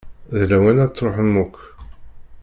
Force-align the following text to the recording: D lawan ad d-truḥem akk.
D 0.37 0.39
lawan 0.49 0.81
ad 0.83 0.89
d-truḥem 0.91 1.33
akk. 1.43 1.57